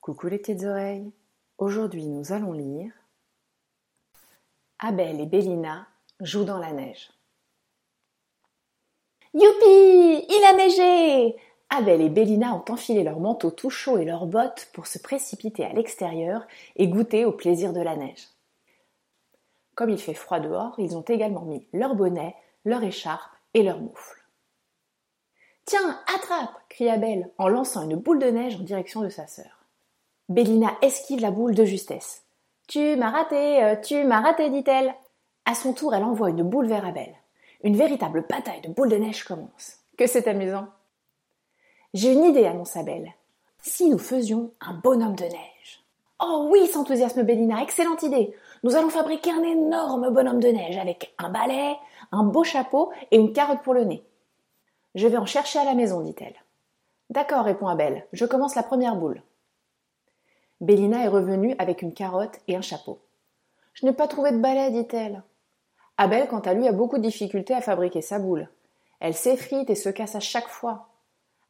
Coucou 0.00 0.28
les 0.28 0.38
petites 0.38 0.62
oreilles. 0.62 1.10
Aujourd'hui, 1.58 2.06
nous 2.06 2.32
allons 2.32 2.52
lire 2.52 2.92
Abel 4.78 5.20
et 5.20 5.26
Bélina 5.26 5.88
jouent 6.20 6.44
dans 6.44 6.58
la 6.58 6.72
neige. 6.72 7.10
Youpi 9.34 10.24
Il 10.28 10.44
a 10.46 10.52
Abel 11.74 12.02
et 12.02 12.10
Bélina 12.10 12.54
ont 12.54 12.70
enfilé 12.70 13.02
leurs 13.02 13.18
manteaux 13.18 13.50
tout 13.50 13.70
chauds 13.70 13.96
et 13.96 14.04
leurs 14.04 14.26
bottes 14.26 14.68
pour 14.74 14.86
se 14.86 14.98
précipiter 14.98 15.64
à 15.64 15.72
l'extérieur 15.72 16.46
et 16.76 16.86
goûter 16.86 17.24
au 17.24 17.32
plaisir 17.32 17.72
de 17.72 17.80
la 17.80 17.96
neige. 17.96 18.28
Comme 19.74 19.88
il 19.88 19.98
fait 19.98 20.12
froid 20.12 20.38
dehors, 20.38 20.74
ils 20.76 20.98
ont 20.98 21.04
également 21.08 21.46
mis 21.46 21.66
leur 21.72 21.94
bonnet, 21.94 22.36
leur 22.66 22.84
écharpe 22.84 23.32
et 23.54 23.62
leur 23.62 23.80
moufle. 23.80 24.22
Tiens, 25.64 25.98
attrape 26.14 26.52
crie 26.68 26.90
Abel 26.90 27.30
en 27.38 27.48
lançant 27.48 27.88
une 27.88 27.96
boule 27.96 28.18
de 28.18 28.26
neige 28.28 28.56
en 28.56 28.64
direction 28.64 29.00
de 29.00 29.08
sa 29.08 29.26
sœur. 29.26 29.64
Bélina 30.28 30.76
esquive 30.82 31.20
la 31.20 31.30
boule 31.30 31.54
de 31.54 31.64
justesse. 31.64 32.26
Tu 32.68 32.96
m'as 32.96 33.10
raté, 33.10 33.64
euh, 33.64 33.76
tu 33.76 34.04
m'as 34.04 34.20
raté, 34.20 34.50
dit-elle. 34.50 34.94
À 35.46 35.54
son 35.54 35.72
tour, 35.72 35.94
elle 35.94 36.04
envoie 36.04 36.28
une 36.28 36.42
boule 36.42 36.66
vers 36.66 36.84
Abel. 36.84 37.14
Une 37.64 37.76
véritable 37.76 38.26
bataille 38.28 38.60
de 38.60 38.68
boules 38.68 38.90
de 38.90 38.96
neige 38.96 39.24
commence. 39.24 39.78
Que 39.96 40.06
c'est 40.06 40.28
amusant. 40.28 40.66
J'ai 41.94 42.12
une 42.12 42.24
idée, 42.24 42.46
annonce 42.46 42.76
Abel. 42.76 43.12
Si 43.60 43.90
nous 43.90 43.98
faisions 43.98 44.52
un 44.60 44.72
bonhomme 44.72 45.14
de 45.14 45.24
neige. 45.24 45.84
Oh 46.20 46.48
oui, 46.50 46.66
s'enthousiasme 46.66 47.22
Bélina, 47.22 47.62
excellente 47.62 48.02
idée. 48.02 48.34
Nous 48.62 48.76
allons 48.76 48.88
fabriquer 48.88 49.30
un 49.30 49.42
énorme 49.42 50.10
bonhomme 50.10 50.40
de 50.40 50.48
neige 50.48 50.78
avec 50.78 51.14
un 51.18 51.28
balai, 51.28 51.76
un 52.10 52.22
beau 52.22 52.44
chapeau 52.44 52.92
et 53.10 53.18
une 53.18 53.32
carotte 53.32 53.62
pour 53.62 53.74
le 53.74 53.84
nez. 53.84 54.02
Je 54.94 55.06
vais 55.06 55.18
en 55.18 55.26
chercher 55.26 55.58
à 55.58 55.64
la 55.64 55.74
maison, 55.74 56.00
dit-elle. 56.00 56.36
D'accord, 57.10 57.44
répond 57.44 57.66
Abel, 57.66 58.06
je 58.12 58.24
commence 58.24 58.54
la 58.54 58.62
première 58.62 58.96
boule. 58.96 59.22
Bélina 60.62 61.04
est 61.04 61.08
revenue 61.08 61.54
avec 61.58 61.82
une 61.82 61.92
carotte 61.92 62.40
et 62.48 62.56
un 62.56 62.62
chapeau. 62.62 63.00
Je 63.74 63.84
n'ai 63.84 63.92
pas 63.92 64.08
trouvé 64.08 64.32
de 64.32 64.38
balai, 64.38 64.70
dit-elle. 64.70 65.22
Abel, 65.98 66.26
quant 66.28 66.40
à 66.40 66.54
lui, 66.54 66.66
a 66.68 66.72
beaucoup 66.72 66.96
de 66.96 67.02
difficultés 67.02 67.54
à 67.54 67.60
fabriquer 67.60 68.00
sa 68.00 68.18
boule. 68.18 68.48
Elle 69.00 69.14
s'effrite 69.14 69.68
et 69.68 69.74
se 69.74 69.90
casse 69.90 70.14
à 70.14 70.20
chaque 70.20 70.48
fois. 70.48 70.88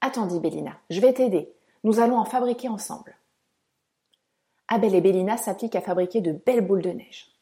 Attends, 0.00 0.26
dit 0.26 0.40
Bélina, 0.40 0.72
je 0.90 1.00
vais 1.00 1.12
t'aider. 1.12 1.52
Nous 1.84 2.00
allons 2.00 2.18
en 2.18 2.24
fabriquer 2.24 2.68
ensemble. 2.68 3.16
Abel 4.68 4.94
et 4.94 5.00
Bélina 5.00 5.36
s'appliquent 5.36 5.76
à 5.76 5.80
fabriquer 5.80 6.20
de 6.20 6.32
belles 6.32 6.66
boules 6.66 6.82
de 6.82 6.90
neige. 6.90 7.32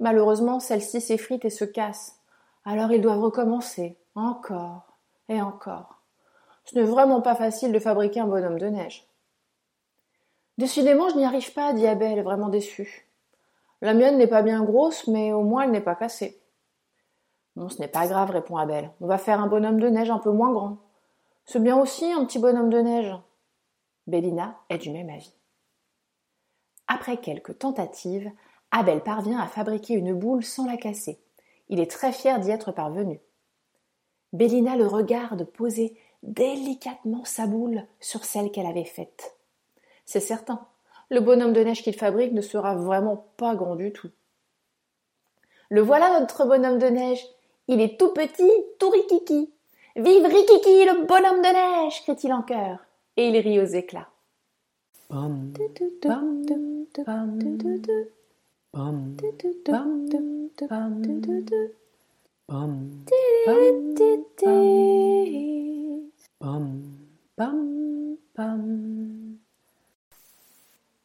Malheureusement, 0.00 0.60
celles-ci 0.60 1.00
s'effritent 1.00 1.44
et 1.44 1.50
se 1.50 1.64
cassent. 1.64 2.20
Alors 2.64 2.90
ils 2.92 3.00
doivent 3.00 3.20
recommencer, 3.20 3.98
encore 4.14 4.98
et 5.28 5.40
encore. 5.40 6.00
Ce 6.64 6.74
n'est 6.74 6.84
vraiment 6.84 7.20
pas 7.20 7.34
facile 7.34 7.72
de 7.72 7.78
fabriquer 7.78 8.20
un 8.20 8.26
bonhomme 8.26 8.58
de 8.58 8.66
neige. 8.66 9.06
Décidément, 10.56 11.08
je 11.10 11.16
n'y 11.16 11.24
arrive 11.24 11.52
pas, 11.52 11.72
dit 11.72 11.86
Abel, 11.86 12.22
vraiment 12.22 12.48
déçu. 12.48 13.08
La 13.82 13.92
mienne 13.92 14.16
n'est 14.16 14.26
pas 14.26 14.42
bien 14.42 14.64
grosse, 14.64 15.06
mais 15.08 15.32
au 15.32 15.42
moins 15.42 15.64
elle 15.64 15.72
n'est 15.72 15.80
pas 15.80 15.94
cassée. 15.94 16.40
Non, 17.56 17.68
ce 17.68 17.78
n'est 17.80 17.88
pas 17.88 18.06
grave, 18.06 18.30
répond 18.30 18.56
Abel. 18.56 18.90
On 19.00 19.06
va 19.06 19.18
faire 19.18 19.40
un 19.40 19.46
bonhomme 19.46 19.78
de 19.78 19.88
neige 19.88 20.10
un 20.10 20.18
peu 20.18 20.30
moins 20.30 20.52
grand. 20.52 20.78
C'est 21.46 21.62
bien 21.62 21.78
aussi 21.78 22.10
un 22.12 22.24
petit 22.24 22.38
bonhomme 22.38 22.70
de 22.70 22.80
neige. 22.80 23.14
Bélina 24.06 24.58
est 24.70 24.78
du 24.78 24.90
même 24.90 25.10
avis. 25.10 25.34
Après 26.86 27.18
quelques 27.18 27.58
tentatives, 27.58 28.30
Abel 28.70 29.02
parvient 29.02 29.38
à 29.38 29.46
fabriquer 29.46 29.94
une 29.94 30.14
boule 30.14 30.44
sans 30.44 30.66
la 30.66 30.76
casser. 30.76 31.20
Il 31.68 31.80
est 31.80 31.90
très 31.90 32.12
fier 32.12 32.40
d'y 32.40 32.50
être 32.50 32.72
parvenu. 32.72 33.20
Bélina 34.32 34.76
le 34.76 34.86
regarde 34.86 35.44
poser 35.44 35.96
délicatement 36.22 37.24
sa 37.24 37.46
boule 37.46 37.86
sur 38.00 38.24
celle 38.24 38.50
qu'elle 38.50 38.66
avait 38.66 38.84
faite. 38.84 39.36
C'est 40.06 40.20
certain, 40.20 40.66
le 41.10 41.20
bonhomme 41.20 41.52
de 41.52 41.62
neige 41.62 41.82
qu'il 41.82 41.94
fabrique 41.94 42.32
ne 42.32 42.40
sera 42.40 42.74
vraiment 42.74 43.28
pas 43.36 43.54
grand 43.54 43.76
du 43.76 43.92
tout. 43.92 44.10
Le 45.68 45.80
voilà 45.80 46.18
notre 46.20 46.44
bonhomme 46.46 46.78
de 46.78 46.86
neige. 46.86 47.24
Il 47.68 47.80
est 47.80 47.98
tout 47.98 48.12
petit, 48.12 48.50
tout 48.78 48.90
rikiki. 48.90 49.53
Vive 49.96 50.26
Rikiki, 50.26 50.84
le 50.86 51.06
bonhomme 51.06 51.40
de 51.40 51.84
neige 51.84 52.02
crie-t-il 52.02 52.32
en 52.32 52.42
chœur, 52.42 52.78
et 53.16 53.28
il 53.28 53.36
rit 53.38 53.60
aux 53.60 53.64
éclats. 53.64 54.08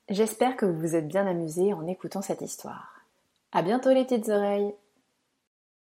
J'espère 0.10 0.58
que 0.58 0.66
vous 0.66 0.80
vous 0.80 0.96
êtes 0.96 1.08
bien 1.08 1.28
amusés 1.28 1.74
en 1.74 1.86
écoutant 1.86 2.24
cette 2.24 2.42
histoire. 2.42 3.06
À 3.52 3.62
bientôt 3.62 3.92
les 3.92 4.06
petites 4.06 4.30
oreilles! 4.30 4.74